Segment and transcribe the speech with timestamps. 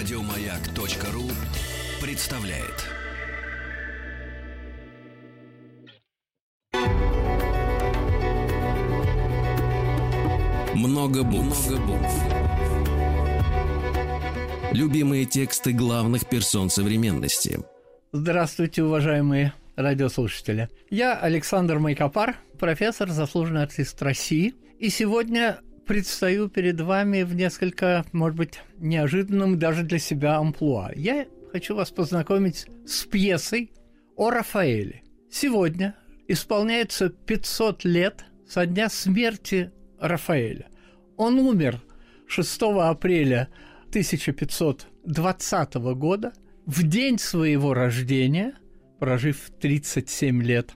[0.00, 1.28] Радиомаяк.ру
[2.00, 2.86] представляет.
[10.74, 11.70] Много букв.
[14.72, 17.60] Любимые тексты главных персон современности.
[18.12, 20.70] Здравствуйте, уважаемые радиослушатели.
[20.88, 24.54] Я Александр Майкопар, профессор, заслуженный артист России.
[24.78, 25.58] И сегодня
[25.90, 30.92] предстаю перед вами в несколько, может быть, неожиданном даже для себя амплуа.
[30.94, 33.72] Я хочу вас познакомить с пьесой
[34.14, 35.02] о Рафаэле.
[35.32, 35.96] Сегодня
[36.28, 40.68] исполняется 500 лет со дня смерти Рафаэля.
[41.16, 41.82] Он умер
[42.28, 43.48] 6 апреля
[43.88, 46.32] 1520 года,
[46.66, 48.54] в день своего рождения,
[49.00, 50.70] прожив 37 лет.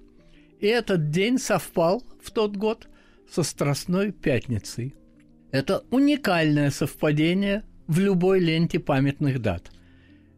[0.59, 2.89] И этот день совпал в тот год
[3.31, 4.97] со Страстной Пятницей.
[5.55, 9.71] Это уникальное совпадение в любой ленте памятных дат.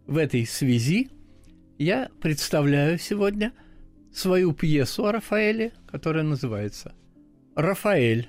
[0.06, 1.08] В этой связи
[1.78, 3.54] я представляю сегодня
[4.12, 6.94] свою пьесу о Рафаэле, которая называется
[7.54, 8.28] «Рафаэль.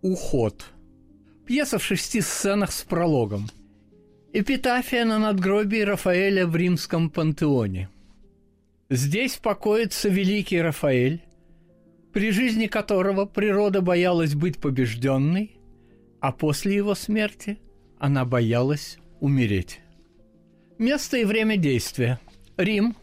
[0.00, 0.64] Уход».
[1.44, 3.50] Пьеса в шести сценах с прологом.
[4.32, 7.90] Эпитафия на надгробии Рафаэля в римском пантеоне.
[8.88, 11.20] Здесь покоится великий Рафаэль,
[12.14, 15.58] при жизни которого природа боялась быть побежденной,
[16.22, 17.58] а после его смерти
[17.98, 19.80] она боялась умереть.
[20.78, 22.20] Место и время действия.
[22.56, 22.94] Рим,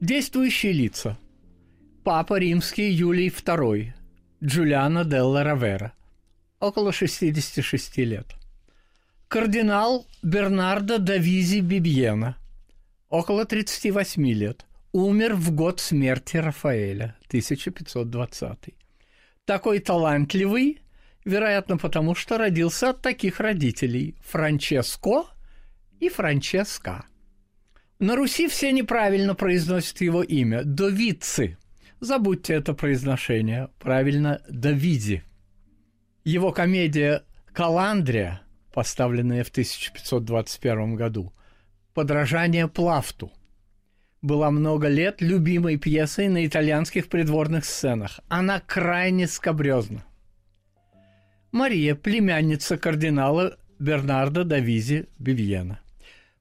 [0.00, 1.18] Действующие лица.
[2.10, 3.92] Папа римский Юлий II,
[4.42, 5.92] Джулиано Делла Равера,
[6.58, 8.34] около 66 лет.
[9.28, 12.36] Кардинал Бернардо Давизи Бибьена,
[13.10, 14.66] около 38 лет.
[14.90, 18.58] Умер в год смерти Рафаэля, 1520.
[19.44, 20.80] Такой талантливый,
[21.24, 25.26] вероятно, потому что родился от таких родителей– Франческо
[26.00, 27.04] и Франческа.
[28.00, 31.56] На Руси все неправильно произносят его имя– Довици.
[32.00, 35.22] Забудьте это произношение, правильно– Давиди.
[36.24, 38.40] Его комедия «Каландрия»,
[38.72, 41.34] поставленная в 1521 году,
[41.92, 43.30] «Подражание Плафту»,
[44.22, 48.20] была много лет любимой пьесой на итальянских придворных сценах.
[48.28, 50.02] Она крайне скобрезна.
[51.52, 55.80] Мария– племянница кардинала Бернардо Давизи Бивьена.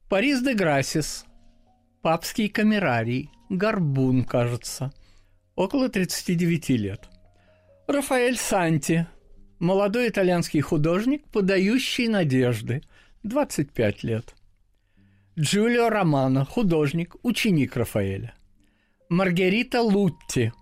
[0.07, 1.25] Парис де Грасис–
[2.01, 4.93] папский камерарий, горбун, кажется,
[5.59, 7.09] около 39 лет.
[7.87, 9.07] Рафаэль Санти–
[9.59, 12.81] Молодой итальянский художник, подающий надежды,
[13.23, 14.33] 25 лет.
[15.37, 18.33] Джулио Романо, художник, ученик Рафаэля.
[19.09, 20.53] Маргарита Лутти,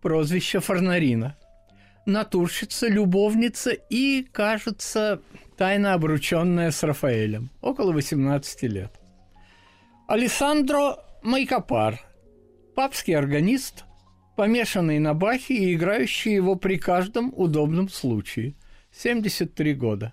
[0.00, 1.36] прозвище Фарнарина.
[2.06, 5.20] Натурщица, любовница и, кажется,
[5.58, 8.92] тайно обрученная с Рафаэлем, около 18 лет.
[10.08, 12.00] Алессандро Майкопар,
[12.74, 13.84] папский органист,
[14.36, 18.54] помешанный на Бахе и играющий его при каждом удобном случае.
[18.92, 20.12] 73 года.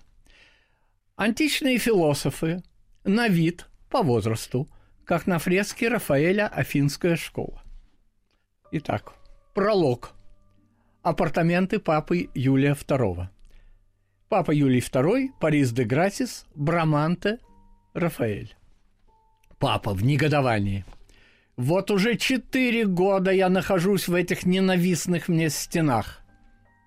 [1.16, 2.62] Античные философы
[3.04, 4.68] на вид, по возрасту,
[5.04, 7.62] как на фреске Рафаэля «Афинская школа».
[8.72, 9.12] Итак,
[9.54, 10.12] пролог.
[11.02, 13.28] Апартаменты папы Юлия II.
[14.28, 17.38] Папа Юлий II, Парис де Гратис, Браманте,
[17.92, 18.56] Рафаэль.
[19.58, 20.84] Папа в негодовании–
[21.56, 26.20] вот уже четыре года я нахожусь в этих ненавистных мне стенах.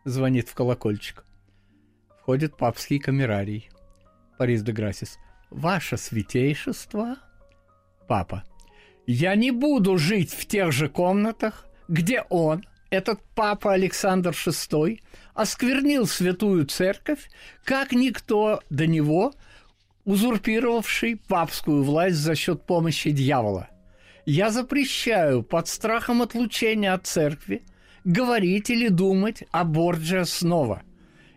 [0.03, 1.23] Звонит в колокольчик.
[2.19, 3.69] Входит папский камерарий.
[4.37, 5.19] Парис де Грасис.
[5.49, 7.15] Ваше святейшество?
[8.09, 8.43] Папа.
[9.05, 14.99] Я не буду жить в тех же комнатах, где он, этот папа Александр VI,
[15.33, 17.29] осквернил святую церковь,
[17.63, 19.33] как никто до него,
[20.03, 23.69] узурпировавший папскую власть за счет помощи дьявола–
[24.27, 27.63] я запрещаю под страхом отлучения от церкви
[28.03, 30.83] говорить или думать о Борджиа снова.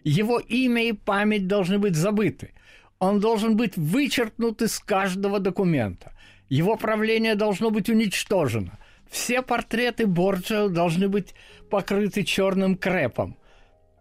[0.03, 2.53] Его имя и память должны быть забыты.
[2.99, 6.13] Он должен быть вычеркнут из каждого документа.
[6.49, 8.77] Его правление должно быть уничтожено.
[9.09, 11.35] Все портреты Борджиа должны быть
[11.71, 13.37] покрыты черным крепом.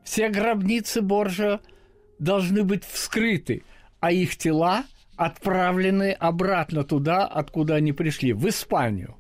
[0.04, 1.60] Все гробницы Борджиа
[2.18, 3.62] должны быть вскрыты,
[4.00, 4.84] а их тела–
[5.20, 9.18] отправлены обратно туда, откуда они пришли, в Испанию.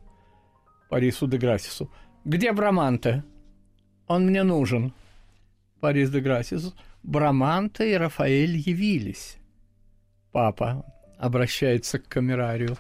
[0.89, 1.91] Парису де Грасису.
[2.23, 3.23] Где Браманте?
[4.07, 4.93] Он мне нужен.
[5.81, 6.73] Парис де Грасис.
[7.03, 9.37] Браманта и Рафаэль явились.
[10.31, 10.85] Папа
[11.17, 12.77] обращается к камерарию.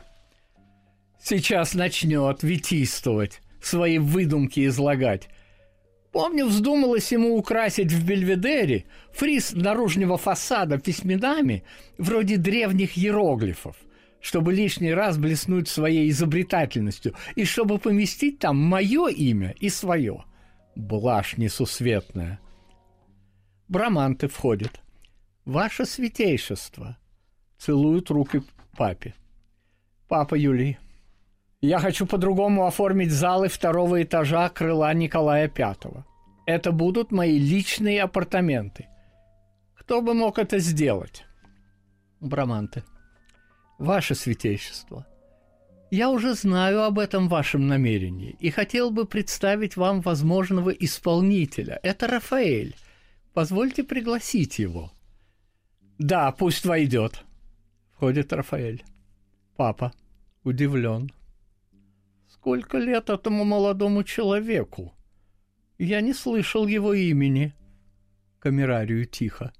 [1.21, 5.27] Сейчас начнет витийствовать, свои выдумки излагать.
[6.11, 11.63] Помню, вздумалось ему украсить в Бельведере фриз наружного фасада письменами
[11.97, 13.75] вроде древних иероглифов,
[14.19, 20.23] чтобы лишний раз блеснуть своей изобретательностью и чтобы поместить там мое имя и свое.
[20.75, 22.39] Блажь несусветная.
[23.67, 24.81] Браманты входят.
[25.45, 26.97] Ваше святейшество.
[27.59, 28.41] Целуют руки
[28.75, 29.13] папе.
[30.07, 30.79] Папа Юлий.
[31.61, 36.05] Я хочу по-другому оформить залы второго этажа крыла Николая Пятого.
[36.45, 38.87] Это будут мои личные апартаменты.
[39.75, 41.25] Кто бы мог это сделать?
[42.21, 42.83] Браманты.
[43.77, 45.05] Ваше святейшество,
[45.91, 51.79] я уже знаю об этом вашем намерении и хотел бы представить вам возможного исполнителя.
[51.83, 52.75] Это Рафаэль.
[53.33, 54.91] Позвольте пригласить его.
[55.97, 57.23] Да, пусть войдет.
[57.93, 58.83] Входит Рафаэль.
[59.57, 59.91] Папа
[60.43, 61.11] удивлен.
[62.29, 64.93] Сколько лет этому молодому человеку?
[65.79, 67.53] Я не слышал его имени.
[68.39, 69.51] Камерарию тихо.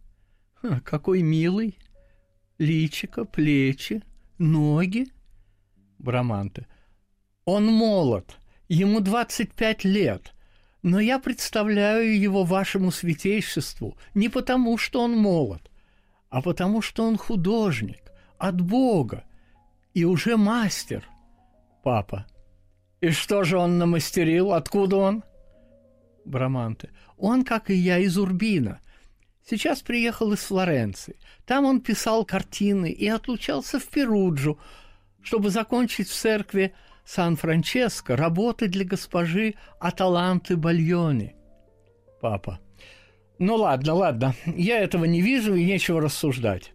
[0.84, 1.80] какой милый.
[2.60, 4.04] Личико, плечи,
[4.38, 5.08] ноги.
[5.98, 6.68] Браманте.
[7.44, 8.38] Он молод,
[8.68, 10.34] ему 25 лет,
[10.84, 15.72] но я представляю его вашему святейшеству не потому, что он молод,
[16.30, 19.24] а потому, что он художник, от Бога,
[19.96, 21.04] и уже мастер.
[21.84, 22.28] Папа.
[23.02, 24.54] И что же он намастерил?
[24.54, 25.24] Откуда он?
[26.26, 26.90] Браманте.
[27.18, 28.80] Он, как и я, из Урбина.
[29.50, 31.18] Сейчас приехал из Флоренции.
[31.46, 34.60] Там он писал картины и отлучался в Перуджу,
[35.22, 36.74] чтобы закончить в церкви
[37.06, 41.36] Сан-Франческо работы для госпожи Аталанты Бальони.
[42.22, 42.60] Папа.
[43.40, 46.74] Ну ладно, ладно, я этого не вижу и нечего рассуждать.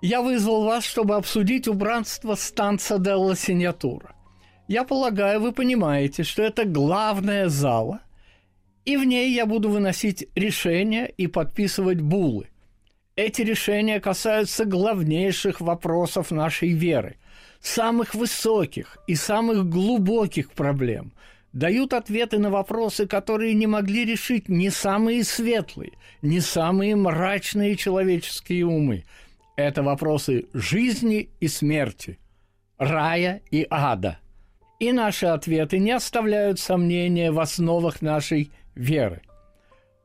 [0.00, 4.14] Я вызвал вас, чтобы обсудить убранство станца Делла Синьятура.
[4.70, 8.02] Я полагаю, вы понимаете, что это главная зала,
[8.84, 12.46] и в ней я буду выносить решения и подписывать булы.
[13.16, 17.16] Эти решения касаются главнейших вопросов нашей веры,
[17.60, 21.14] самых высоких и самых глубоких проблем,
[21.52, 28.66] дают ответы на вопросы, которые не могли решить ни самые светлые, ни самые мрачные человеческие
[28.66, 29.02] умы.
[29.56, 32.20] Это вопросы жизни и смерти,
[32.78, 34.20] рая и ада–
[34.80, 39.22] и наши ответы не оставляют сомнения в основах нашей веры.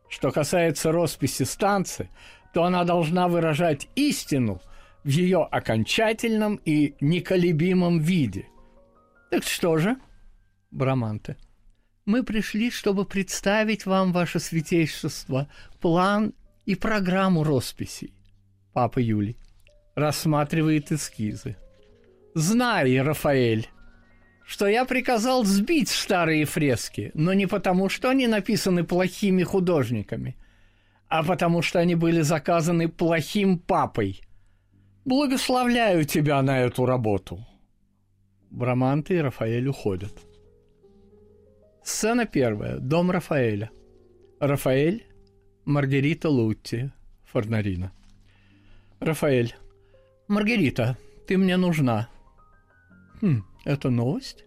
[0.09, 2.09] Что касается росписи станции,
[2.53, 4.61] то она должна выражать истину
[5.03, 8.47] в ее окончательном и неколебимом виде.
[9.31, 9.97] Так что же,
[10.71, 11.37] Браманте,
[12.05, 15.47] мы пришли, чтобы представить вам, ваше святейшество,
[15.79, 16.33] план
[16.65, 18.13] и программу росписей.
[18.73, 19.37] Папа Юлий
[19.95, 21.55] рассматривает эскизы.
[22.33, 23.69] Знай, Рафаэль,
[24.45, 30.37] что я приказал сбить старые фрески, но не потому, что они написаны плохими художниками,
[31.07, 34.21] а потому что они были заказаны плохим папой.
[35.03, 37.45] Благословляю тебя на эту работу.
[38.51, 40.13] Браманты и Рафаэль уходят.
[41.83, 42.77] Сцена первая.
[42.77, 43.69] Дом Рафаэля.
[44.39, 45.05] Рафаэль,
[45.65, 46.91] Маргарита Лутти,
[47.25, 47.91] Форнарина.
[48.99, 49.55] Рафаэль.
[50.27, 50.97] Маргарита,
[51.27, 52.09] ты мне нужна.
[53.21, 54.43] Хм, это новость?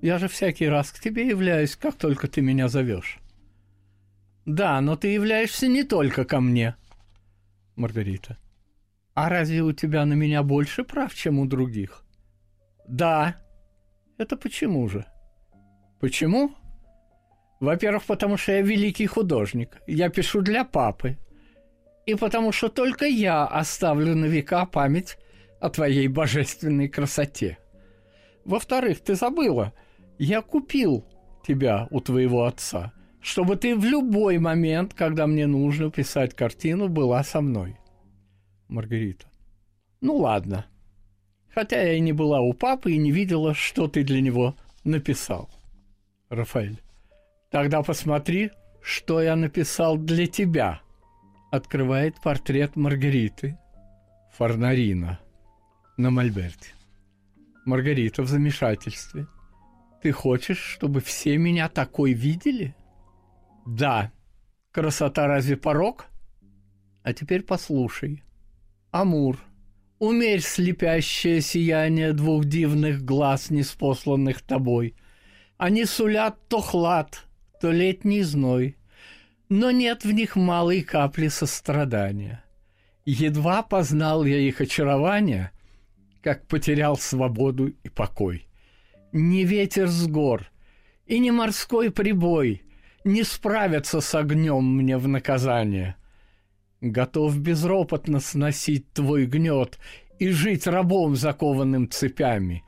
[0.00, 3.18] Я же всякий раз к тебе являюсь, как только ты меня зовешь.
[4.44, 6.76] Да, но ты являешься не только ко мне.
[7.76, 8.38] Маргарита.
[9.14, 12.04] А разве у тебя на меня больше прав, чем у других?
[12.86, 13.36] Да.
[14.18, 15.06] Это почему же?
[16.00, 16.52] Почему?
[17.60, 19.78] Во-первых, потому что я великий художник.
[19.86, 21.16] Я пишу для папы.
[22.04, 25.16] И потому что только я оставлю на века память
[25.60, 27.58] о твоей божественной красоте.
[28.44, 29.72] Во-вторых, ты забыла,
[30.18, 31.04] я купил
[31.46, 37.22] тебя у твоего отца, чтобы ты в любой момент, когда мне нужно писать картину, была
[37.24, 37.78] со мной.
[38.68, 39.26] Маргарита.
[40.00, 40.66] Ну ладно.
[41.54, 45.48] Хотя я и не была у папы и не видела, что ты для него написал.
[46.28, 46.80] Рафаэль.
[47.50, 48.50] Тогда посмотри,
[48.82, 50.80] что я написал для тебя.
[51.50, 53.56] Открывает портрет Маргариты.
[54.36, 55.20] Фарнарина
[55.96, 56.72] на мольберте.
[57.64, 59.26] Маргарита в замешательстве.
[60.02, 62.74] Ты хочешь, чтобы все меня такой видели?
[63.66, 64.12] Да.
[64.70, 66.06] Красота разве порог?
[67.02, 68.22] А теперь послушай.
[68.90, 69.38] Амур,
[69.98, 74.94] умерь слепящее сияние двух дивных глаз, неспосланных тобой.
[75.56, 77.24] Они сулят то хлад,
[77.60, 78.76] то летний зной.
[79.48, 82.44] но нет в них малой капли сострадания.
[83.04, 85.52] Едва познал я их очарование,
[86.24, 88.48] как потерял свободу и покой.
[89.12, 90.50] Не ветер с гор
[91.04, 92.62] и не морской прибой
[93.04, 95.96] не справятся с огнем мне в наказание.
[96.80, 99.78] Готов безропотно сносить твой гнет
[100.18, 102.64] и жить рабом, закованным цепями,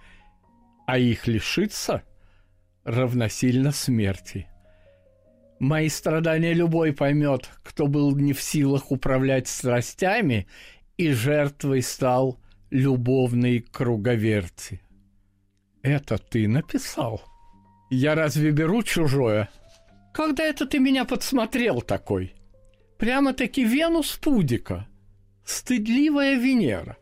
[0.86, 2.02] а их лишиться
[2.84, 4.48] равносильно смерти.
[5.60, 10.46] Мои страдания любой поймет, кто был не в силах управлять страстями
[10.98, 12.38] и жертвой стал
[12.70, 14.80] любовной круговерти.
[15.82, 17.22] Это ты написал?
[17.90, 19.48] Я разве беру чужое?
[20.12, 22.34] Когда это ты меня подсмотрел такой?
[22.98, 24.86] Прямо-таки Венус Пудика.
[25.44, 26.96] Стыдливая Венера.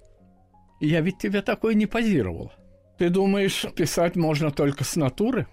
[0.80, 2.52] Я ведь тебе такой не позировал.
[2.98, 5.46] Ты думаешь, писать можно только с натуры?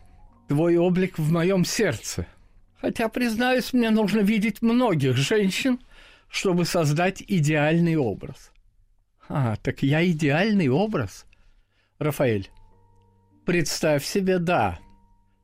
[0.49, 2.27] Твой облик в моем сердце—
[2.81, 5.79] Хотя, признаюсь, мне нужно видеть многих женщин,
[6.27, 8.50] чтобы создать идеальный образ.
[9.29, 11.25] А, так я идеальный образ?
[11.99, 12.49] Рафаэль,
[13.45, 14.79] представь себе, да.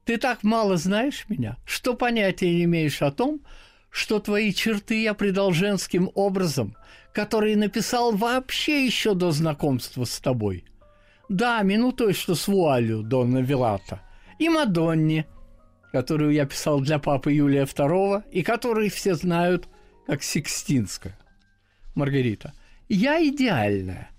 [0.05, 3.41] Ты так мало знаешь меня, что понятия не имеешь о том,
[3.89, 6.75] что твои черты я придал женским образом,
[7.13, 10.65] который написал вообще еще до знакомства с тобой.
[11.29, 14.01] Да, минутой, что с вуалью Донна Вилата,
[14.39, 15.25] и Мадонне–
[15.91, 19.67] которую я писал для папы Юлия II, и которую все знают
[20.05, 21.17] как Сикстинская.
[21.95, 22.53] Маргарита,
[22.89, 24.09] я идеальная,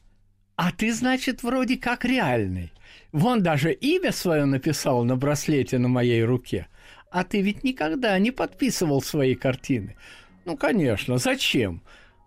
[0.56, 2.72] а ты, значит, вроде как реальный.
[3.12, 6.66] Вон даже имя свое написал на браслете на моей руке.
[7.10, 9.96] А ты ведь никогда не подписывал свои картины.
[10.44, 11.82] Ну, конечно, зачем?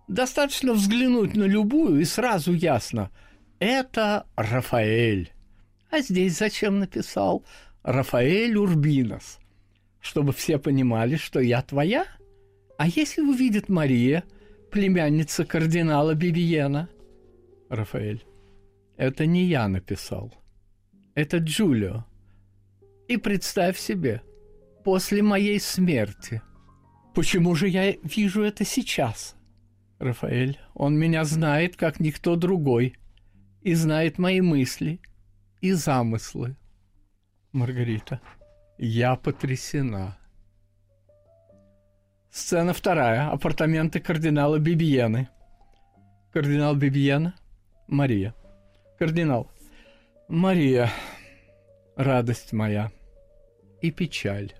[0.07, 3.11] Достаточно взглянуть на любую, и сразу ясно.
[3.59, 5.31] Это Рафаэль.
[5.91, 7.45] А здесь зачем написал?
[7.83, 9.39] Рафаэль Урбинос,
[9.99, 12.05] чтобы все понимали, что я твоя?
[12.77, 14.23] А если увидит Мария,
[14.71, 16.89] племянница кардинала Бибиена?
[17.69, 18.23] Рафаэль,
[18.97, 20.33] это не я написал.
[21.13, 22.05] Это Джулио.
[23.07, 24.21] И представь себе,
[24.83, 26.41] после моей смерти.
[27.13, 29.35] Почему же я вижу это сейчас?
[29.99, 32.95] Рафаэль, он меня знает, как никто другой,
[33.61, 34.99] и знает мои мысли
[35.59, 36.55] и замыслы.
[37.51, 38.21] Маргарита.
[38.77, 40.17] Я потрясена.
[42.31, 43.29] Сцена вторая.
[43.29, 45.27] Апартаменты кардинала Бибиены.
[46.31, 47.35] Кардинал Бибиена.
[47.87, 48.33] Мария.
[48.97, 49.51] Кардинал.
[50.29, 50.89] Мария.
[51.97, 52.89] Радость моя.
[53.81, 54.53] И печаль.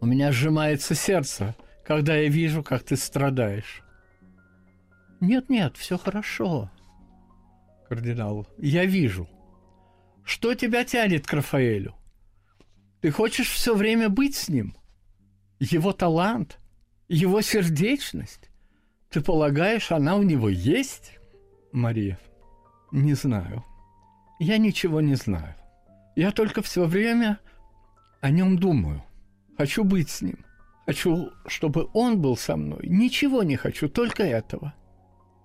[0.00, 3.82] У меня сжимается сердце, когда я вижу, как ты страдаешь.
[5.20, 6.70] Нет-нет, все хорошо.
[7.88, 8.46] Кардинал.
[8.58, 9.28] Я вижу.
[10.24, 11.96] Что тебя тянет к Рафаэлю?
[13.00, 14.76] Ты хочешь все время быть с ним?
[15.60, 16.58] Его талант,
[17.08, 18.50] его сердечность.
[19.10, 21.18] Ты полагаешь, она у него есть?
[21.72, 22.18] Мария,
[22.92, 23.64] не знаю.
[24.38, 25.54] Я ничего не знаю.
[26.16, 27.38] Я только все время
[28.20, 29.04] о нем думаю.
[29.56, 30.44] Хочу быть с ним.
[30.86, 32.86] Хочу, чтобы он был со мной.
[32.86, 34.74] Ничего не хочу, только этого.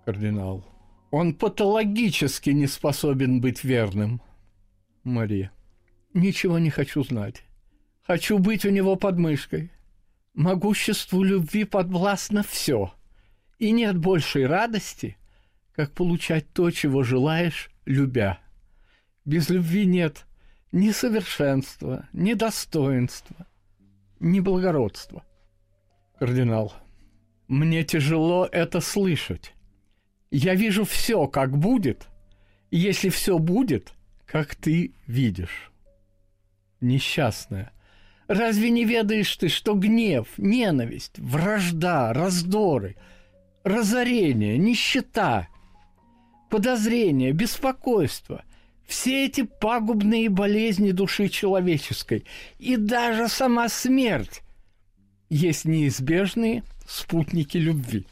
[0.06, 0.66] Кардинал.
[1.12, 4.22] Он патологически не способен быть верным.
[5.04, 5.51] Мария.
[6.13, 7.44] Ничего не хочу знать.
[8.04, 9.72] Хочу быть у него под мышкой.
[10.39, 12.93] Могуществу любви подвластно все.
[13.58, 15.17] И нет большей радости,
[15.74, 18.39] как получать то, чего желаешь, любя.
[19.25, 20.25] Без любви нет
[20.72, 23.48] ни совершенства, ни достоинства,
[24.22, 25.25] ни благородства.
[26.17, 26.74] Кардинал,
[27.50, 29.53] мне тяжело это слышать.
[30.31, 32.08] Я вижу все, как будет,
[32.72, 33.91] если все будет,
[34.25, 35.74] как ты видишь.
[36.79, 37.74] Несчастная,
[38.30, 42.96] разве не ведаешь ты, что гнев, ненависть, вражда, раздоры,
[43.66, 45.50] разорение, нищета,
[46.50, 48.46] подозрение, беспокойство–
[48.90, 52.26] все эти пагубные болезни души человеческой
[52.58, 54.42] и даже сама смерть
[55.30, 58.08] есть неизбежные спутники любви.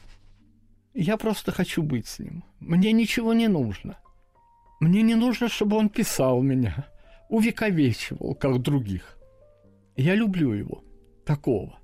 [0.94, 2.44] Я просто хочу быть с ним.
[2.60, 3.98] Мне ничего не нужно.
[4.80, 6.88] Мне не нужно, чтобы он писал меня,
[7.28, 9.17] увековечивал, как других.
[9.98, 10.84] Я люблю его,
[11.26, 11.80] такого.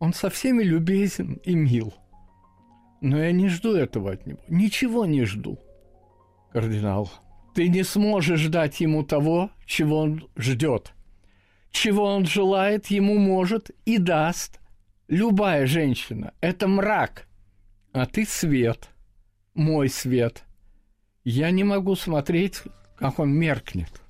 [0.00, 1.94] Он со всеми любезен и мил.
[3.00, 4.40] Но я не жду этого от него.
[4.48, 5.58] Ничего не жду.
[6.50, 7.12] Кардинал,
[7.54, 10.92] ты не сможешь дать ему того, чего он ждет.
[11.70, 14.60] Чего он желает, ему может и даст.
[15.06, 17.28] Любая женщина– это мрак,
[17.92, 18.88] а ты свет,
[19.54, 20.44] мой свет–
[21.24, 22.62] я не могу смотреть,
[22.96, 24.02] как он меркнет.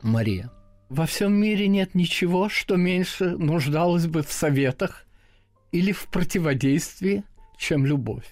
[0.00, 0.50] Мария.
[0.92, 5.06] Во всем мире нет ничего, что меньше нуждалось бы в советах
[5.70, 7.24] или в противодействии,
[7.56, 8.26] чем любовь.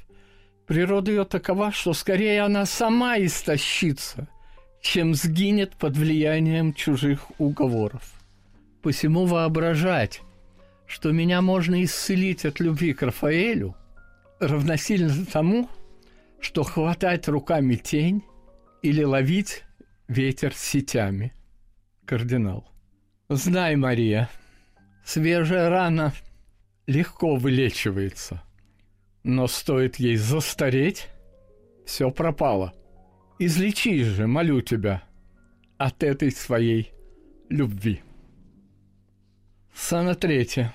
[0.66, 4.28] Природа ее такова, что скорее она сама истощится,
[4.82, 8.12] чем сгинет под влиянием чужих уговоров.
[8.82, 10.20] Посему воображать,
[10.86, 13.74] что меня можно исцелить от любви к Рафаэлю,
[14.38, 15.70] равносильно тому,
[16.40, 18.22] что хватать руками тень
[18.82, 19.62] или ловить
[20.08, 21.32] ветер сетями.
[22.10, 22.68] Кардинал.
[23.28, 24.28] Знай, Мария,
[25.04, 26.12] свежая рана
[26.88, 28.42] легко вылечивается,
[29.22, 31.06] но стоит ей застареть,
[31.86, 32.74] все пропало.
[33.38, 35.04] Излечи же, молю тебя,
[35.78, 36.92] от этой своей
[37.48, 38.02] любви.
[39.72, 40.74] Сцена третья.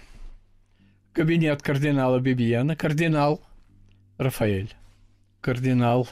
[1.11, 2.77] Кабинет кардинала Бибиена.
[2.77, 3.41] Кардинал
[4.17, 4.73] Рафаэль.
[5.41, 6.07] Кардинал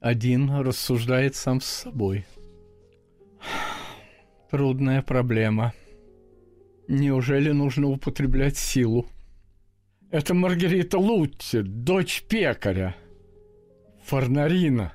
[0.00, 2.26] один рассуждает сам с собой.
[4.50, 5.72] Трудная проблема.
[6.86, 9.06] Неужели нужно употреблять силу?
[10.10, 12.94] Это Маргарита Лутти, дочь пекаря.
[14.04, 14.92] Фарнарина.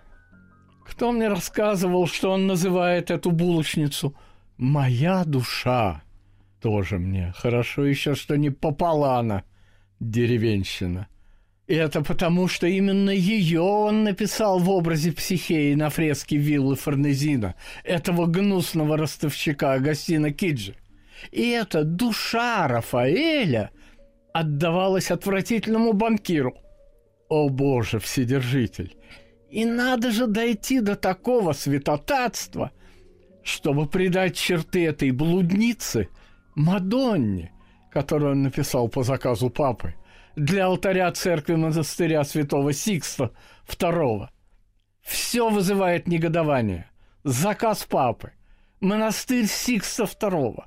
[0.86, 4.16] Кто мне рассказывал, что он называет эту булочницу
[4.58, 6.02] «моя душа»?
[6.62, 7.34] Тоже мне.
[7.36, 9.44] Хорошо еще, что не пополана
[10.00, 11.08] деревенщина.
[11.72, 18.26] Это потому, что именно ее он написал в образе психеи на фреске виллы Форнезина, этого
[18.26, 20.76] гнусного ростовщика Агостино Киджи.
[21.32, 23.72] И эта душа Рафаэля
[24.34, 26.58] отдавалась отвратительному банкиру.
[27.30, 28.98] О боже, вседержитель!
[29.50, 32.72] И надо же дойти до такого святотатства,
[33.44, 36.10] чтобы придать черты этой блудницы–
[36.56, 37.54] Мадонне,
[37.92, 39.96] которую он написал по заказу папы,
[40.42, 43.32] для алтаря церкви монастыря святого Сикста
[43.68, 44.28] II.
[45.02, 46.90] Все вызывает негодование.
[47.24, 48.32] Заказ папы,
[48.80, 50.64] монастырь Сикста II,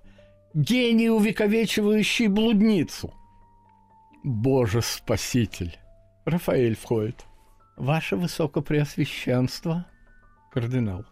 [0.55, 3.13] гений, увековечивающий блудницу.
[4.23, 5.77] Боже спаситель!
[6.25, 7.25] Рафаэль входит.
[7.77, 9.87] Ваше Высокопреосвященство,
[10.53, 11.05] кардинал.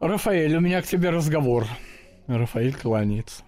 [0.00, 1.66] Рафаэль, у меня к тебе разговор.
[2.26, 3.44] Рафаэль кланяется.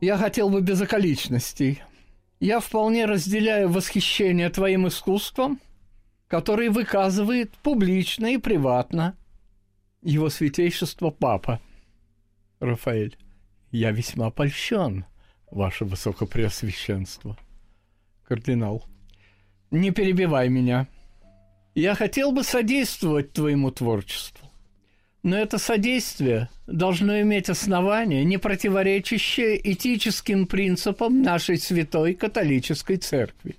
[0.00, 1.82] Я хотел бы без околичностей.
[2.42, 5.60] Я вполне разделяю восхищение твоим искусством,
[6.26, 9.16] которое выказывает публично и приватно
[10.02, 11.60] его святейшество Папа.
[12.58, 13.16] Рафаэль,
[13.70, 15.04] я весьма польщен,
[15.52, 17.38] ваше высокопреосвященство.
[18.24, 18.86] Кардинал,
[19.70, 20.88] не перебивай меня.
[21.76, 24.41] Я хотел бы содействовать твоему творчеству.
[25.22, 33.56] Но это содействие должно иметь основание, не противоречащее этическим принципам нашей святой католической церкви.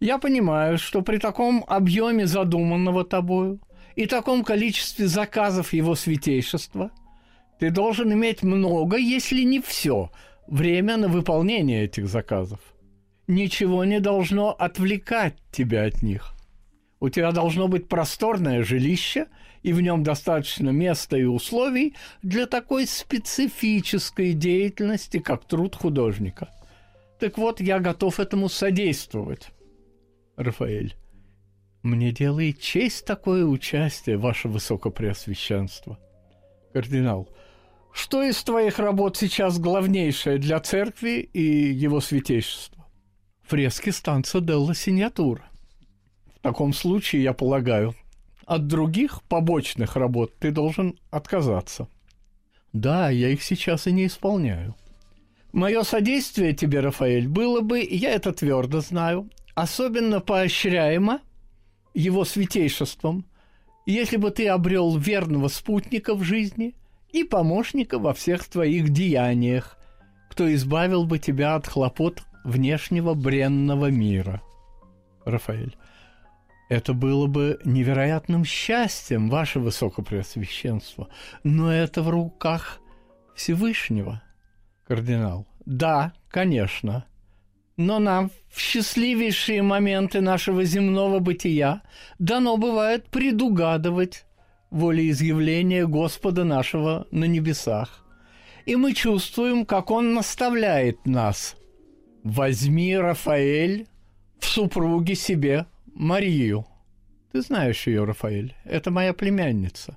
[0.00, 3.60] Я понимаю, что при таком объеме задуманного тобою
[3.96, 6.90] и таком количестве заказов его святейшества
[7.58, 10.10] ты должен иметь много, если не все,
[10.46, 12.60] время на выполнение этих заказов.
[13.26, 16.32] Ничего не должно отвлекать тебя от них.
[17.00, 19.26] У тебя должно быть просторное жилище–
[19.62, 26.48] и в нем достаточно места и условий для такой специфической деятельности, как труд художника.
[27.18, 29.48] Так вот, я готов этому содействовать.
[30.36, 30.94] Рафаэль.
[31.82, 35.98] Мне делает честь такое участие, ваше высокопреосвященство.
[36.72, 37.28] Кардинал.
[37.92, 42.86] Что из твоих работ сейчас главнейшее для церкви и его святейшества?
[43.42, 45.48] Фрески станца Делла Синьятура.
[46.36, 47.94] В таком случае, я полагаю,
[48.48, 51.86] от других побочных работ ты должен отказаться.
[52.72, 54.74] Да, я их сейчас и не исполняю.
[55.52, 61.20] Мое содействие тебе, Рафаэль, было бы, я это твердо знаю, особенно поощряемо
[61.92, 63.26] его святейшеством,
[63.84, 66.74] если бы ты обрел верного спутника в жизни
[67.10, 69.76] и помощника во всех твоих деяниях,
[70.30, 74.40] кто избавил бы тебя от хлопот внешнего бренного мира.
[75.26, 75.76] Рафаэль.
[76.68, 81.08] Это было бы невероятным счастьем, ваше высокопреосвященство,
[81.42, 82.80] но это в руках
[83.34, 84.22] Всевышнего.
[84.86, 85.46] Кардинал.
[85.64, 87.06] Да, конечно.
[87.76, 91.82] Но нам в счастливейшие моменты нашего земного бытия
[92.18, 94.26] дано бывает предугадывать
[94.70, 98.04] волеизъявление Господа нашего на небесах.
[98.66, 101.56] И мы чувствуем, как Он наставляет нас.
[102.24, 103.86] «Возьми, Рафаэль,
[104.38, 106.66] в супруги себе Марию.
[107.32, 109.96] Ты знаешь ее, Рафаэль, это моя племянница.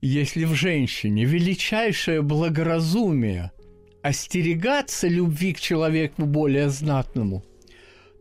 [0.00, 3.50] Если в женщине величайшее благоразумие
[4.02, 7.42] остерегаться любви к человеку более знатному,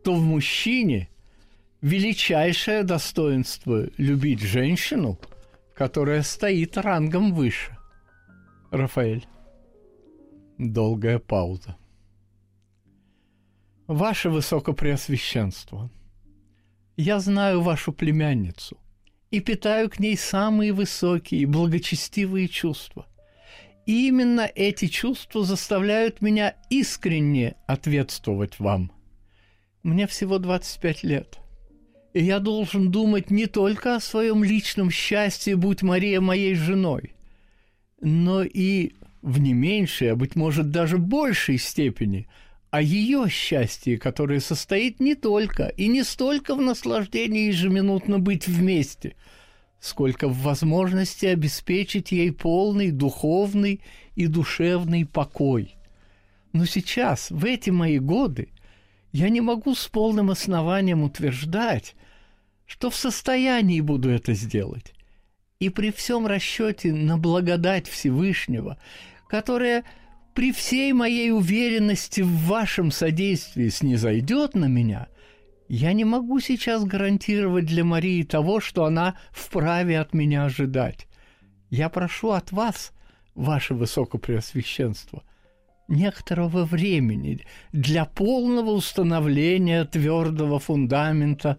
[0.04, 1.10] то в мужчине
[1.82, 5.20] величайшее достоинство любить женщину,
[5.76, 7.78] которая стоит рангом выше.
[8.72, 9.28] Рафаэль.
[10.58, 11.76] Долгая пауза.
[13.88, 15.92] Ваше Высокопреосвященство,
[16.98, 18.78] я знаю вашу племянницу
[19.32, 23.08] и питаю к ней самые высокие и благочестивые чувства.
[23.86, 28.92] И именно эти чувства заставляют меня искренне ответствовать вам.
[29.82, 31.40] Мне всего 25 лет.
[32.14, 37.14] И я должен думать не только о своем личном счастье, будь Мария моей женой,
[38.00, 42.28] но и в не меньшей, а быть может даже большей степени
[42.74, 49.16] о ее счастье, которое состоит не только и не столько в наслаждении ежеминутно быть вместе,
[49.80, 53.82] сколько в возможности обеспечить ей полный духовный
[54.16, 55.76] и душевный покой.
[56.52, 58.50] Но сейчас, в эти мои годы,
[59.12, 61.96] я не могу с полным основанием утверждать,
[62.66, 64.96] что в состоянии буду это сделать.
[65.60, 68.80] И при всем расчете на благодать Всевышнего,
[69.28, 69.84] которая
[70.34, 75.08] при всей моей уверенности в вашем содействии снизойдет на меня,
[75.68, 81.08] я не могу сейчас гарантировать для Марии того, что она вправе от меня ожидать.
[81.70, 82.92] Я прошу от вас,
[83.34, 85.24] ваше Высокопреосвященство,
[85.88, 87.42] некоторого времени
[87.72, 91.58] для полного установления твердого фундамента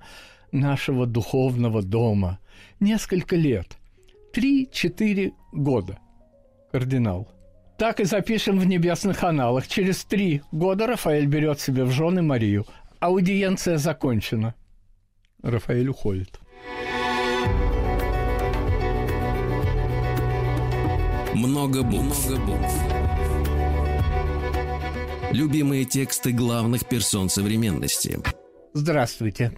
[0.52, 2.38] нашего духовного дома.
[2.80, 3.76] Несколько лет.
[4.32, 5.98] Три-четыре года.
[6.70, 7.33] Кардинал.
[7.76, 9.66] Так и запишем в небесных аналах.
[9.66, 12.66] Через три года Рафаэль берет себе в жены Марию.
[13.00, 14.54] Аудиенция закончена.
[15.42, 16.38] Рафаэль уходит.
[21.34, 22.28] Много букв.
[22.28, 22.74] Много букв.
[25.32, 28.20] Любимые тексты главных персон современности.
[28.72, 29.52] Здравствуйте.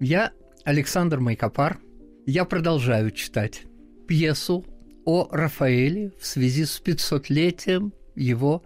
[0.00, 0.32] Я
[0.64, 1.78] Александр Майкопар.
[2.24, 3.64] Я продолжаю читать
[4.08, 4.64] пьесу
[5.04, 8.62] о Рафаэле в связи с 500-летием его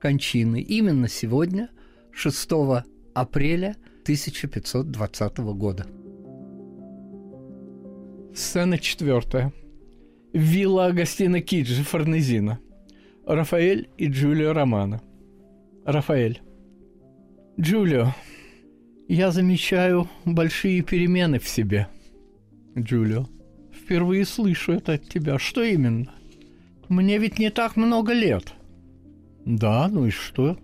[0.00, 0.60] кончины.
[0.60, 1.70] Именно сегодня,
[2.12, 2.50] 6
[3.14, 5.86] апреля 1520 года.
[8.34, 9.52] Сцена четвертая.
[10.32, 12.58] Вилла Агастина Киджи, Форнезина.
[13.26, 15.00] Рафаэль и Джулио Романо.
[15.84, 16.42] Рафаэль.
[17.58, 18.14] Джулио,
[19.08, 21.88] я замечаю большие перемены в себе.
[22.78, 23.26] Джулио.
[23.86, 25.38] Впервые слышу это от тебя.
[25.38, 26.12] Что именно?
[26.88, 28.52] Мне ведь не так много лет.
[29.44, 30.58] Да, ну и что?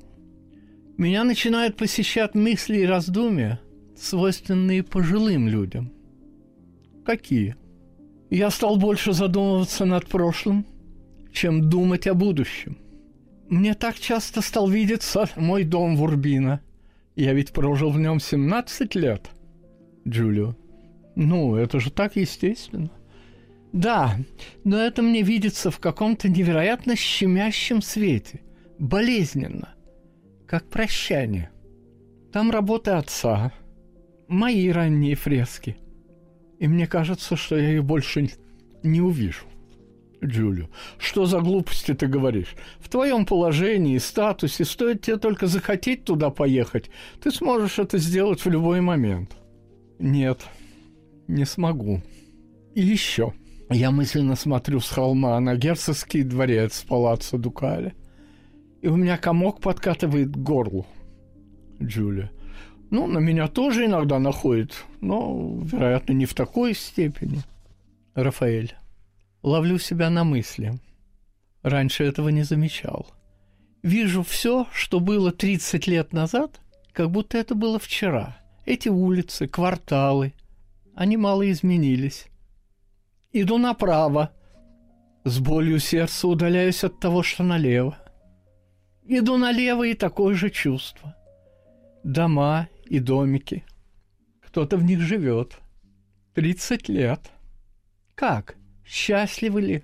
[0.98, 3.60] Меня начинают посещать мысли и раздумья,
[3.96, 5.92] свойственные пожилым людям.
[7.06, 7.54] Какие?
[8.28, 10.66] Я стал больше задумываться над прошлым,
[11.32, 12.76] чем думать о будущем.
[13.48, 16.60] Мне так часто стал видеться мой дом в Урбино.
[17.14, 19.30] Я ведь прожил в нем 17 лет.
[20.08, 20.56] Джулио.
[21.14, 22.90] Ну, это же так естественно.
[23.72, 24.18] Да,
[24.64, 28.42] но это мне видится в каком-то невероятно щемящем свете.
[28.78, 29.74] Болезненно.
[30.46, 31.50] Как прощание.
[32.32, 33.52] Там работа отца.
[34.28, 35.76] Мои ранние фрески.
[36.58, 38.30] И мне кажется, что я ее больше
[38.82, 39.46] не увижу.
[40.22, 40.68] Джулио.
[40.98, 42.54] Что за глупости ты говоришь?
[42.78, 46.90] В твоем положении статусе стоит тебе только захотеть туда поехать.
[47.20, 49.36] Ты сможешь это сделать в любой момент.
[49.98, 50.42] Нет,
[51.26, 52.02] не смогу.
[52.74, 53.34] И еще.
[53.72, 57.94] Я мысленно смотрю с холма на герцогский дворец палаццо Дукале.
[58.82, 60.86] И у меня комок подкатывает к горлу.
[61.80, 62.30] Джулия.
[62.90, 67.42] Ну, на меня тоже иногда находит, но, вероятно, не в такой степени.
[68.14, 68.74] Рафаэль.
[69.42, 70.78] Ловлю себя на мысли.
[71.62, 73.06] Раньше этого не замечал.
[73.82, 76.60] Вижу все, что было 30 лет назад,
[76.92, 78.36] как будто это было вчера.
[78.66, 80.34] Эти улицы, кварталы,
[80.94, 82.26] они мало изменились.
[83.34, 84.30] Иду направо.
[85.24, 87.96] С болью сердца удаляюсь от того, что налево.
[89.04, 91.16] Иду налево, и такое же чувство.
[92.04, 93.64] Дома и домики.
[94.42, 95.58] Кто-то в них живет.
[96.34, 97.30] Тридцать лет.
[98.14, 98.56] Как?
[98.84, 99.82] Счастливы ли?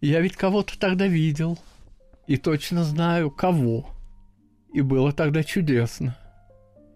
[0.00, 1.58] Я ведь кого-то тогда видел.
[2.26, 3.88] И точно знаю, кого.
[4.72, 6.16] И было тогда чудесно.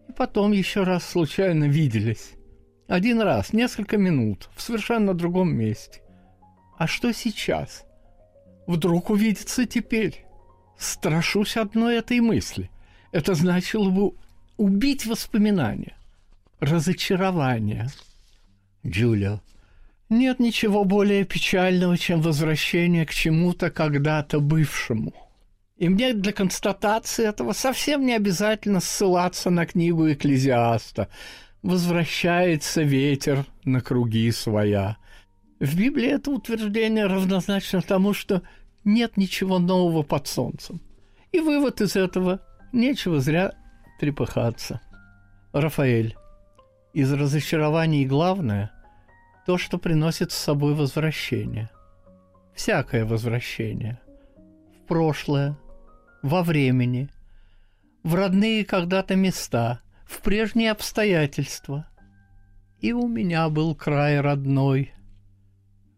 [0.08, 2.32] И потом еще раз случайно виделись.
[2.88, 6.00] Один раз, несколько минут, в совершенно другом месте.
[6.78, 7.84] А что сейчас?
[8.66, 10.24] Вдруг увидеться теперь?
[10.78, 12.70] Страшусь одной этой мысли.
[13.12, 14.12] Это значило бы
[14.56, 15.96] убить воспоминания,
[16.60, 17.88] разочарование.
[18.86, 19.42] Джулио,
[20.08, 25.12] нет ничего более печального, чем возвращение к чему-то когда-то бывшему.
[25.76, 31.08] И мне для констатации этого совсем не обязательно ссылаться на книгу Экклезиаста.
[31.62, 34.96] «Возвращается ветер на круги своя».
[35.60, 38.42] В Библии это утверждение равнозначно тому, что
[38.84, 40.80] нет ничего нового под солнцем.
[41.32, 42.40] И вывод из этого–
[42.72, 43.52] нечего зря
[43.98, 44.80] трепыхаться.
[45.52, 46.16] Рафаэль.
[46.94, 48.70] Из разочарований главное–
[49.46, 51.70] то, что приносит с собой возвращение.
[52.54, 53.98] Всякое возвращение.
[54.76, 55.56] В прошлое,
[56.22, 57.08] во времени,
[58.02, 61.86] в родные когда-то места, в прежние обстоятельства.
[62.80, 64.92] И у меня был край родной,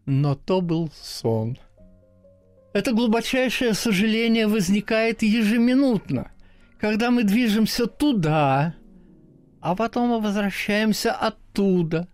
[0.05, 1.57] но то был сон.
[2.73, 6.31] Это глубочайшее сожаление возникает ежеминутно,
[6.79, 8.75] когда мы движемся туда,
[9.61, 12.07] а потом мы возвращаемся оттуда,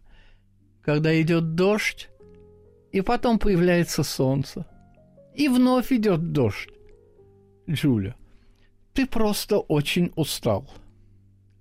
[0.82, 2.10] когда идет дождь,
[2.92, 4.66] и потом появляется солнце.
[5.36, 6.70] И вновь идет дождь.
[7.70, 8.16] Джуля,
[8.94, 10.70] ты просто очень устал.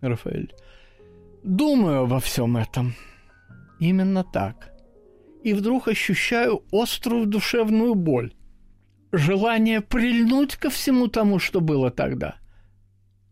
[0.00, 0.54] Рафаэль,
[1.42, 2.94] думаю обо всем этом.
[3.80, 4.72] Именно так.
[5.42, 8.32] И вдруг ощущаю острую душевную боль.
[9.12, 12.36] Желание прильнуть ко всему тому, что было тогда–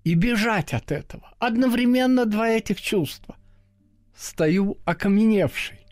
[0.05, 1.33] и бежать от этого.
[1.39, 3.37] Одновременно два этих чувства.
[4.15, 5.87] Стою окаменевший,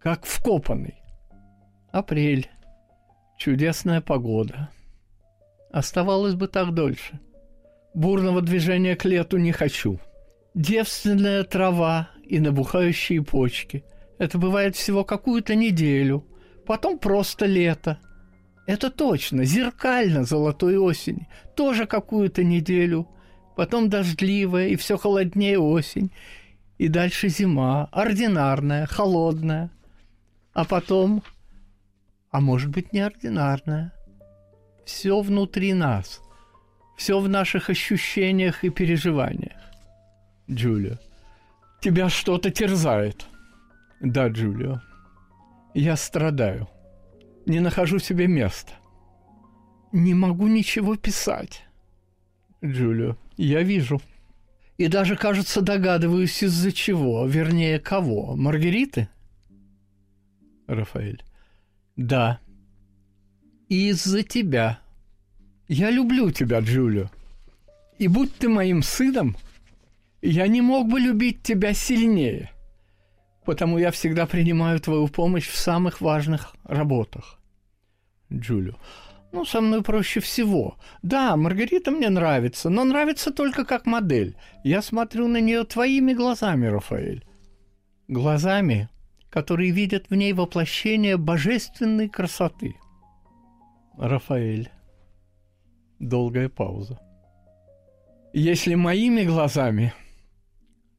[0.00, 0.96] как вкопанный.
[1.92, 2.50] Апрель.
[3.38, 4.68] Чудесная погода.
[5.72, 7.20] Оставалось бы так дольше.
[7.94, 10.00] Бурного движения к лету не хочу.
[10.54, 13.84] Девственная трава и набухающие почки.
[14.18, 16.26] Это бывает всего какую-то неделю.
[16.66, 17.98] Потом просто лето.
[18.66, 21.28] Это точно, зеркально золотой осени.
[21.54, 23.08] Тоже какую-то неделю
[23.54, 26.12] потом дождливая и все холоднее осень,
[26.78, 29.70] и дальше зима, ординарная, холодная,
[30.52, 31.22] а потом,
[32.30, 33.92] а может быть, неординарная.
[34.84, 36.20] Все внутри нас,
[36.96, 39.58] все в наших ощущениях и переживаниях.
[40.50, 40.98] Джулио,
[41.80, 43.26] тебя что-то терзает.
[44.00, 44.82] Да, Джулио,
[45.74, 46.68] я страдаю,
[47.46, 48.72] не нахожу себе места,
[49.92, 51.64] не могу ничего писать.
[52.64, 54.00] Джулио, я вижу.
[54.76, 58.34] И даже, кажется, догадываюсь, из-за чего, вернее, кого.
[58.34, 59.08] Маргариты?
[60.66, 61.22] Рафаэль.
[61.96, 62.40] Да.
[63.68, 64.80] И из-за тебя.
[65.68, 67.10] Я люблю тебя, Джулио.
[67.98, 69.36] И будь ты моим сыном,
[70.20, 72.50] я не мог бы любить тебя сильнее,
[73.44, 77.38] потому я всегда принимаю твою помощь в самых важных работах.
[78.32, 78.74] Джулио.
[79.32, 80.76] Ну, со мной проще всего.
[81.02, 84.36] Да, Маргарита мне нравится, но нравится только как модель.
[84.62, 87.24] Я смотрю на нее твоими глазами, Рафаэль.
[88.06, 88.88] Глазами,
[89.30, 92.76] которые видят в ней воплощение божественной красоты.
[93.98, 94.70] Рафаэль.
[96.08, 96.98] Долгая пауза.
[98.32, 99.92] Если моими глазами,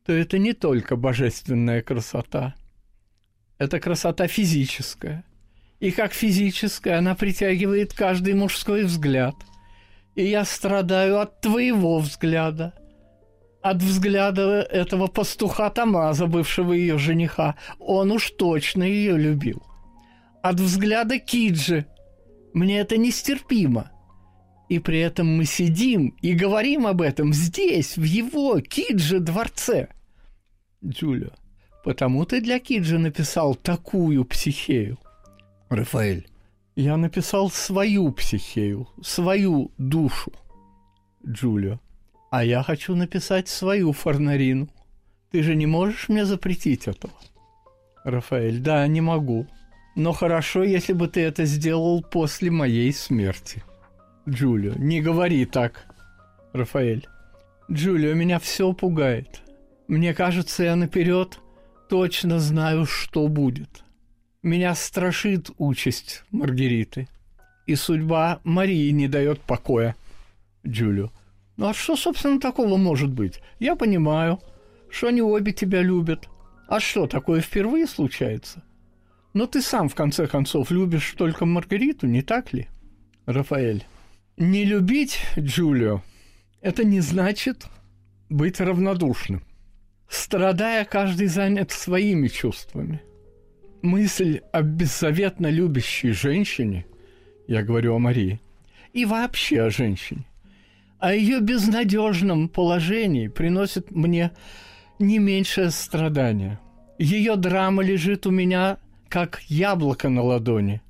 [0.05, 2.55] то это не только божественная красота.
[3.57, 5.23] Это красота физическая–
[5.79, 9.35] и как физическая она притягивает каждый мужской взгляд.
[10.15, 12.73] И я страдаю от твоего взгляда,
[13.61, 17.55] от взгляда этого пастуха Тамаза, бывшего ее жениха.
[17.79, 19.61] Он уж точно ее любил.
[20.41, 21.85] От взгляда Киджи.
[22.53, 23.91] Мне это нестерпимо.
[24.67, 29.89] И при этом мы сидим и говорим об этом здесь, в его Киджи дворце.
[30.83, 31.31] Джулио,
[31.83, 34.97] потому ты для Киджи написал такую психею.
[35.69, 36.27] Рафаэль,
[36.75, 40.31] я написал свою психею, свою душу.
[41.27, 41.79] Джулио,
[42.31, 44.67] а я хочу написать свою Фарнарину.
[45.31, 47.13] Ты же не можешь мне запретить этого?
[48.03, 49.47] Рафаэль, да, не могу.
[49.95, 53.63] Но хорошо, если бы ты это сделал после моей смерти.
[54.27, 55.85] Джулио, не говори так.
[56.53, 57.07] Рафаэль,
[57.71, 59.41] Джулио, меня все пугает.
[59.87, 61.39] Мне кажется, я наперед
[61.89, 63.83] точно знаю, что будет.
[64.41, 67.07] Меня страшит участь Маргариты.
[67.67, 69.95] И судьба Марии не дает покоя.
[70.65, 71.11] Джулио.
[71.57, 73.39] Ну а что, собственно, такого может быть?
[73.59, 74.39] Я понимаю,
[74.89, 76.29] что они обе тебя любят.
[76.67, 78.63] А что, такое впервые случается?
[79.33, 82.67] Но ты сам, в конце концов, любишь только Маргариту, не так ли?
[83.25, 83.85] Рафаэль.
[84.37, 86.01] Не любить Джулио–
[86.61, 87.65] это не значит
[88.29, 89.43] быть равнодушным.
[90.09, 93.01] Страдая, каждый занят своими чувствами–
[93.85, 96.85] мысль о беззаветно любящей женщине,
[97.47, 98.41] я говорю о Марии,
[98.91, 100.25] и вообще о женщине,
[100.99, 104.31] о ее безнадежном положении приносит мне
[104.99, 106.59] не меньшее страдание.
[106.97, 110.81] Ее драма лежит у меня как яблоко на ладони,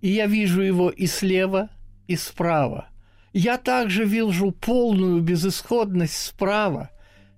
[0.00, 1.70] и я вижу его и слева,
[2.06, 2.88] и справа.
[3.34, 6.90] Я также вижу полную безысходность справа,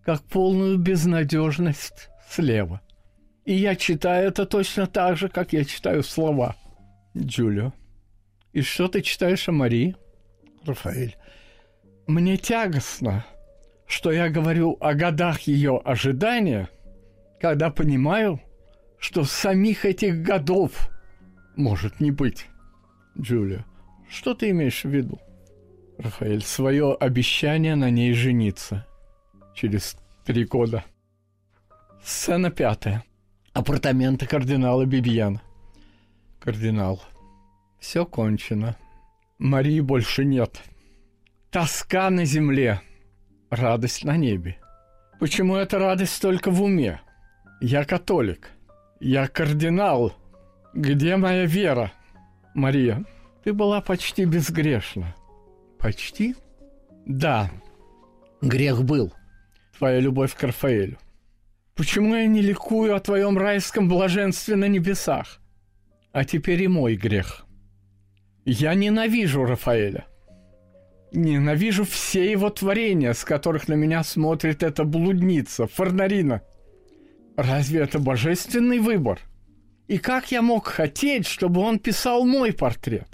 [0.05, 2.83] как полную безнадежность слева.
[3.47, 6.55] И я читаю это точно так же, как я читаю слова.
[7.17, 7.73] Джулио.
[8.53, 9.97] И что ты читаешь о Марии?
[10.67, 11.17] Рафаэль.
[12.07, 13.25] Мне тягостно,
[13.87, 16.69] что я говорю о годах ее ожидания,
[17.41, 18.43] когда понимаю,
[18.99, 20.91] что самих этих годов
[21.57, 22.49] может не быть.
[23.19, 23.65] Джулия,
[24.11, 25.19] что ты имеешь в виду?
[25.99, 28.87] Рафаэль, свое обещание на ней жениться
[29.55, 30.85] через три года.
[32.03, 33.05] Сцена пятая.
[33.53, 35.41] Апартаменты кардинала Бибьяна.
[36.39, 37.03] Кардинал.
[37.81, 38.77] Все кончено.
[39.39, 40.61] Марии больше нет.
[41.51, 42.83] Тоска на земле.
[43.49, 44.59] Радость на небе.
[45.19, 47.01] Почему эта радость только в уме?
[47.61, 48.51] Я католик.
[49.01, 50.15] Я кардинал.
[50.75, 51.93] Где моя вера?
[52.55, 53.05] Мария,
[53.45, 55.15] ты была почти безгрешна.
[55.79, 56.35] Почти?
[57.07, 57.51] Да.
[58.41, 59.13] Грех был.
[59.79, 60.99] Твоя любовь к Рафаэлю.
[61.75, 65.41] Почему я не ликую о твоем райском блаженстве на небесах?
[66.13, 67.45] А теперь и мой грех.
[68.47, 70.07] Я ненавижу Рафаэля.
[71.13, 76.43] Ненавижу все его творения, с которых на меня смотрит эта блудница, Фарнарина.
[77.37, 79.21] Разве это божественный выбор?
[79.89, 83.09] И как я мог хотеть, чтобы он писал мой портрет?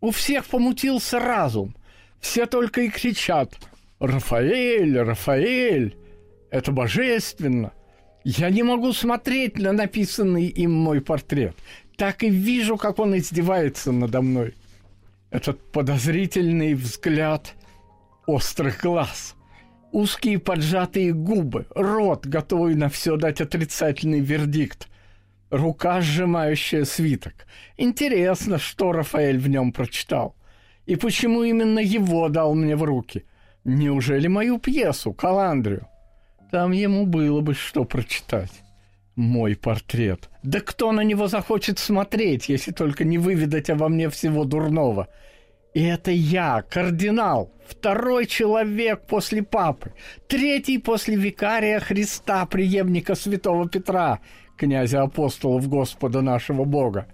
[0.00, 1.76] У всех помутился разум.
[2.26, 3.54] Все только и кричат
[4.00, 5.96] «Рафаэль, Рафаэль!»
[6.50, 7.72] Это божественно.
[8.24, 11.54] Я не могу смотреть на написанный им мой портрет.
[11.96, 14.54] Так и вижу, как он издевается надо мной.
[15.30, 17.54] Этот подозрительный взгляд
[18.26, 19.36] острых глаз,
[19.92, 24.88] узкие поджатые губы, рот, готовый на все дать отрицательный вердикт,
[25.48, 27.46] рука, сжимающая свиток.
[27.76, 30.35] Интересно, что Рафаэль в нем прочитал.
[30.86, 33.24] И почему именно его дал мне в руки?
[33.64, 35.88] Неужели мою пьесу, Каландрию?
[36.52, 38.52] Там ему было бы что прочитать.
[39.16, 40.30] Мой портрет.
[40.42, 45.08] Да кто на него захочет смотреть, если только не выведать обо мне всего дурного?
[45.74, 49.92] И это я, кардинал, второй человек после папы,
[50.28, 54.20] третий после викария Христа, преемника святого Петра,
[54.56, 57.08] князя апостолов Господа нашего Бога.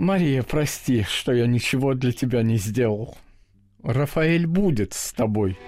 [0.00, 3.18] Мария, прости, что я ничего для тебя не сделал.
[3.82, 5.58] Рафаэль будет с тобой.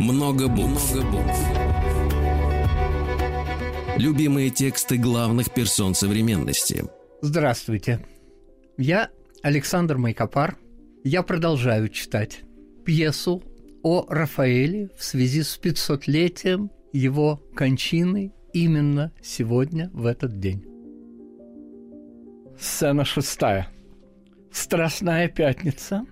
[0.00, 0.92] Много букв.
[0.96, 1.38] Много букв.
[3.98, 6.82] Любимые тексты главных персон современности.
[7.22, 8.04] Здравствуйте.
[8.78, 9.10] Я
[9.44, 10.58] Александр Майкопар.
[11.04, 12.40] Я продолжаю читать
[12.84, 13.44] пьесу
[13.84, 20.64] о Рафаэле в связи с 500-летием его кончины именно сегодня, в этот день.
[22.58, 23.68] Сцена шестая.
[24.50, 26.04] Страстная пятница.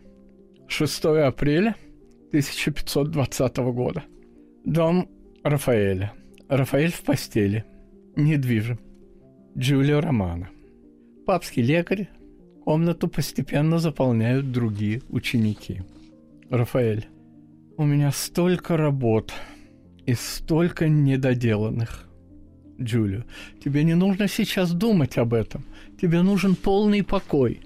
[0.69, 1.77] 6 апреля–
[2.29, 4.05] 1520 года.
[4.65, 5.09] Дом
[5.43, 6.13] Рафаэля.
[6.49, 7.65] Рафаэль в постели.
[8.17, 8.79] Недвижим.
[9.57, 10.51] Джулио Романо.
[11.25, 12.09] Папский лекарь.
[12.65, 15.83] Комнату постепенно заполняют другие ученики.
[16.51, 17.07] Рафаэль.
[17.77, 19.33] У меня столько работ
[20.05, 22.06] и столько недоделанных.
[22.81, 23.25] Джулио,
[23.65, 25.65] тебе не нужно сейчас думать об этом.
[26.01, 27.61] Тебе нужен полный покой.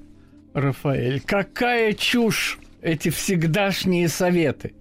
[0.55, 2.59] Рафаэль, какая чушь!
[2.83, 4.75] эти всегдашние советы.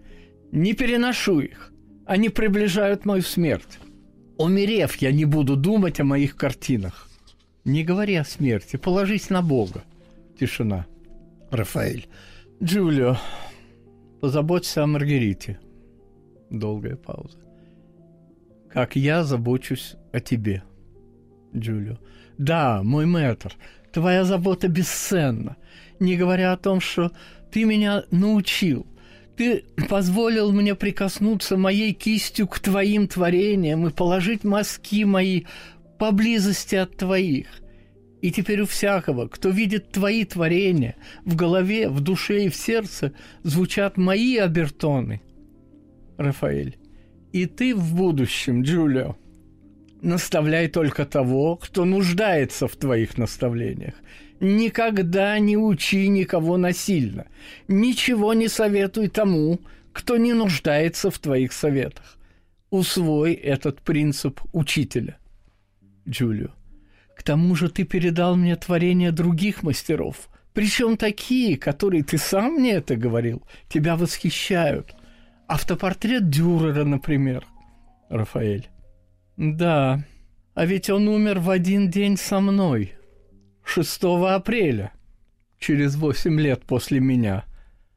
[0.51, 1.71] Не переношу их.
[2.05, 3.79] Они приближают мою смерть.
[4.37, 7.09] Умерев, я не буду думать о моих картинах.
[7.65, 9.83] Не говори о смерти, положись на Бога.
[10.39, 10.87] Тишина.
[11.51, 12.07] Рафаэль.
[12.63, 13.17] Джулио,
[14.21, 15.59] позаботься о Маргарите.
[16.49, 17.37] Долгая пауза.
[18.71, 20.63] Как я забочусь о тебе.
[21.55, 21.97] Джулио.
[22.37, 23.55] Да, мой мэтр,
[23.91, 25.57] твоя забота бесценна.
[25.99, 27.11] Не говоря о том, что
[27.51, 28.87] ты меня научил.
[29.35, 35.43] Ты позволил мне прикоснуться моей кистью к твоим творениям и положить мазки мои
[35.97, 37.47] поблизости от твоих.
[38.21, 43.13] И теперь у всякого, кто видит твои творения, в голове, в душе и в сердце
[43.43, 45.21] звучат мои обертоны.
[46.17, 46.77] Рафаэль.
[47.31, 49.15] И ты в будущем, Джулио,
[50.01, 53.95] наставляй только того, кто нуждается в твоих наставлениях.
[54.39, 57.27] Никогда не учи никого насильно.
[57.67, 59.59] Ничего не советуй тому,
[59.91, 62.17] кто не нуждается в твоих советах.
[62.69, 65.17] Усвой этот принцип учителя.
[66.07, 66.49] Джулио.
[67.17, 72.73] К тому же ты передал мне творения других мастеров, причем такие, которые ты сам мне
[72.73, 74.95] это говорил, тебя восхищают.
[75.47, 77.45] Автопортрет Дюрера, например.
[78.09, 78.69] Рафаэль.
[79.39, 80.03] Да,
[80.53, 82.95] а ведь он умер в один день со мной–
[83.63, 84.91] 6 апреля,
[85.59, 87.45] через 8 лет после меня,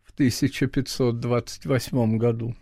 [0.05, 2.55] в 1528 году.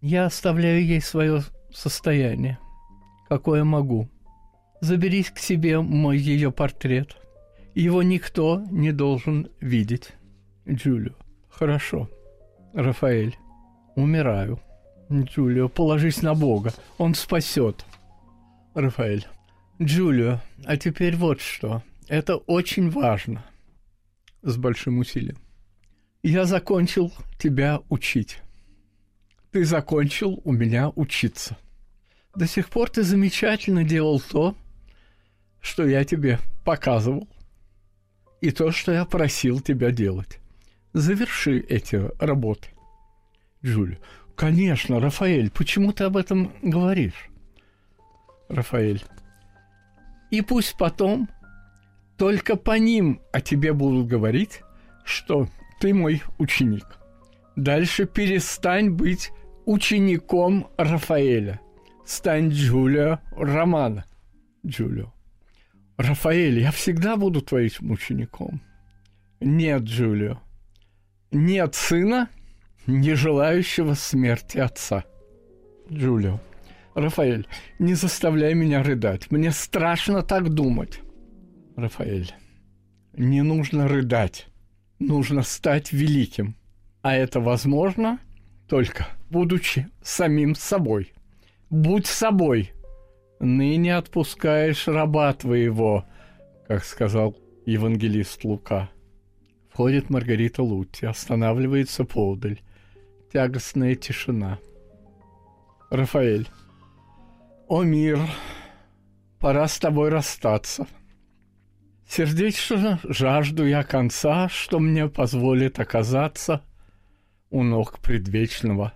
[0.00, 1.42] Я оставляю ей свое
[1.74, 2.60] состояние,
[3.28, 4.08] какое могу.
[4.80, 7.16] Заберись к себе мой ее портрет.
[7.74, 10.12] Его никто не должен видеть.
[10.68, 11.14] Джулио.
[11.50, 12.08] Хорошо.
[12.74, 13.36] Рафаэль,
[13.96, 14.60] умираю.
[15.10, 17.84] Джулио, положись на Бога, он спасет.
[18.74, 19.26] Рафаэль,
[19.80, 21.82] Джулио, а теперь вот что.
[22.08, 23.44] Это очень важно.
[24.42, 25.36] С большим усилием.
[26.22, 28.38] Я закончил тебя учить.
[29.50, 31.56] Ты закончил у меня учиться.
[32.34, 34.56] До сих пор ты замечательно делал то,
[35.60, 37.28] что я тебе показывал,
[38.40, 40.38] и то, что я просил тебя делать.
[40.92, 42.68] Заверши эти работы.
[43.64, 43.98] Джулия.
[44.36, 47.28] Конечно, Рафаэль, почему ты об этом говоришь?
[48.48, 49.02] Рафаэль.
[50.30, 51.28] И пусть потом
[52.16, 54.62] только по ним о тебе будут говорить,
[55.04, 55.48] что
[55.80, 56.98] ты мой ученик.
[57.56, 59.30] Дальше перестань быть
[59.64, 61.60] учеником Рафаэля.
[62.04, 64.04] Стань Джулио Романа.
[64.66, 65.12] Джулио.
[65.96, 68.60] Рафаэль, я всегда буду твоим учеником.
[69.40, 70.40] Нет, Джулио.
[71.30, 72.28] Нет сына,
[72.86, 75.04] не желающего смерти отца.
[75.90, 76.40] Джулио.
[76.98, 77.46] Рафаэль,
[77.78, 79.30] не заставляй меня рыдать.
[79.30, 81.00] Мне страшно так думать.
[81.76, 82.32] Рафаэль,
[83.12, 84.46] не нужно рыдать.
[84.98, 86.56] Нужно стать великим.
[87.02, 88.18] А это возможно
[88.68, 91.12] только будучи самим собой.
[91.70, 92.72] Будь собой.
[93.40, 96.04] Ныне отпускаешь раба твоего,
[96.66, 97.36] как сказал
[97.66, 98.90] евангелист Лука.
[99.70, 102.58] Входит Маргарита Лутти, останавливается подаль.
[103.32, 104.58] Тягостная тишина.
[105.90, 106.48] Рафаэль.
[107.68, 108.18] О мир,
[109.38, 110.86] пора с тобой расстаться.
[112.08, 116.62] Сердечно жажду я конца, что мне позволит оказаться
[117.50, 118.94] у ног предвечного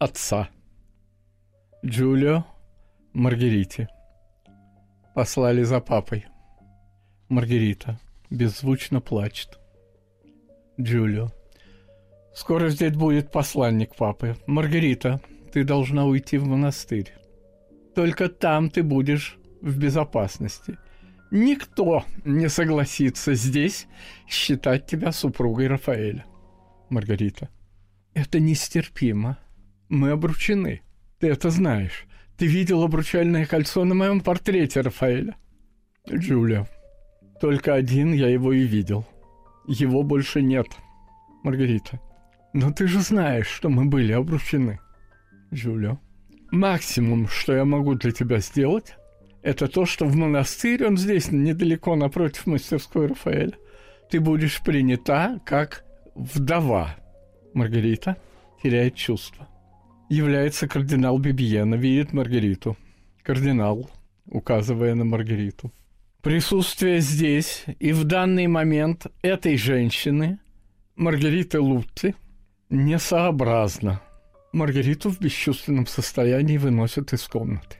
[0.00, 0.48] Отца.
[1.86, 2.44] Джулио
[3.12, 3.88] Маргарите.
[5.14, 6.26] Послали за папой.
[7.28, 8.00] Маргарита
[8.30, 9.60] беззвучно плачет.
[10.80, 11.28] Джулио.
[12.34, 14.34] Скоро здесь будет посланник папы.
[14.48, 15.20] Маргарита,
[15.52, 17.12] ты должна уйти в монастырь.
[17.98, 20.78] Только там ты будешь в безопасности.
[21.32, 23.88] Никто не согласится здесь
[24.28, 26.24] считать тебя супругой Рафаэля.
[26.90, 27.48] Маргарита.
[28.14, 29.36] Это нестерпимо.
[29.88, 30.82] Мы обручены.
[31.18, 32.06] Ты это знаешь.
[32.36, 35.34] Ты видел обручальное кольцо на моем портрете Рафаэля.
[36.08, 36.68] Джулия.
[37.40, 39.08] Только один я его и видел.
[39.66, 40.68] Его больше нет.
[41.42, 42.00] Маргарита.
[42.52, 44.78] Но ты же знаешь, что мы были обручены.
[45.52, 45.98] Джулия.
[46.50, 48.94] Максимум, что я могу для тебя сделать,
[49.42, 53.52] это то, что в монастырь, он здесь, недалеко напротив мастерской Рафаэля,
[54.10, 55.84] ты будешь принята как
[56.14, 56.96] вдова.
[57.52, 58.16] Маргарита
[58.62, 59.46] теряет чувство.
[60.08, 62.76] Является кардинал Бибиена, видит Маргариту.
[63.22, 63.90] Кардинал,
[64.26, 65.70] указывая на Маргариту.
[66.22, 70.38] Присутствие здесь и в данный момент этой женщины,
[70.96, 72.14] Маргариты Лутти,
[72.70, 74.00] несообразно–
[74.52, 77.76] Маргариту в бесчувственном состоянии выносят из комнаты.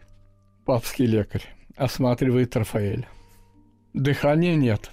[0.66, 1.46] Папский лекарь
[1.76, 3.08] осматривает Рафаэля.
[3.94, 4.90] Дыхания нет.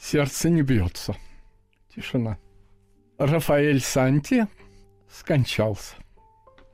[0.00, 1.14] Сердце не бьется.
[1.94, 2.38] Тишина.
[3.18, 4.46] Рафаэль Санти
[5.10, 5.94] скончался.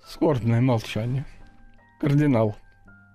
[0.06, 1.26] Скорбное молчание.
[2.00, 2.56] Кардинал.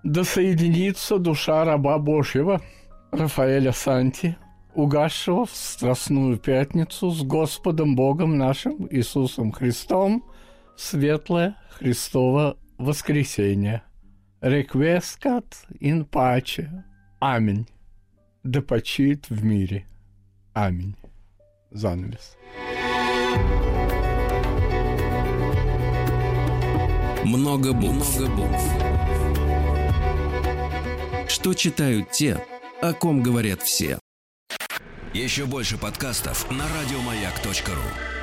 [0.03, 2.61] Да соединится душа раба Божьего
[3.11, 4.37] Рафаэля Санти,
[4.73, 10.25] угасшего в Страстную Пятницу с Господом Богом нашим Иисусом Христом–
[10.77, 13.83] светлое Христово воскресение.
[14.41, 16.83] Реквескат ин паче.
[17.19, 17.67] Аминь.
[18.43, 19.87] Да почиет в мире.
[20.53, 20.95] Аминь.
[21.71, 22.37] Занавес.
[27.25, 28.19] Много букв.
[28.19, 28.63] Много букв.
[31.27, 32.39] Что читают те,
[32.81, 33.99] о ком говорят все.
[35.13, 38.14] Еще больше подкастов на радиомаяк.ру.